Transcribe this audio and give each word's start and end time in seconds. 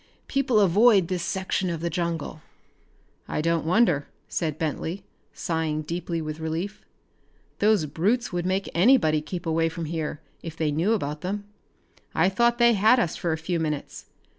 People 0.27 0.59
avoid 0.59 1.09
this 1.09 1.21
section 1.21 1.69
of 1.69 1.79
the 1.79 1.91
jungle." 1.91 2.41
"I 3.27 3.39
don't 3.39 3.67
wonder," 3.67 4.07
said 4.27 4.57
Bentley, 4.57 5.03
sighing 5.31 5.83
deeply 5.83 6.23
with 6.23 6.39
relief. 6.39 6.83
"Those 7.59 7.85
brutes 7.85 8.33
would 8.33 8.43
make 8.47 8.67
anybody 8.73 9.21
keep 9.21 9.45
away 9.45 9.69
from 9.69 9.85
here, 9.85 10.19
if 10.41 10.57
they 10.57 10.71
knew 10.71 10.93
about 10.93 11.21
them. 11.21 11.43
I 12.15 12.29
thought 12.29 12.57
they 12.57 12.73
had 12.73 12.99
us 12.99 13.15
for 13.15 13.31
a 13.31 13.37
few 13.37 13.59
minutes. 13.59 14.07